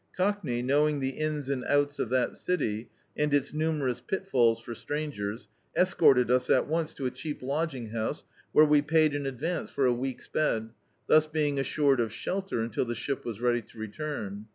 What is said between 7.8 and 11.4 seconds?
Dn.icdt, Google Thieves house* where we paid in advance for a week's bed* thus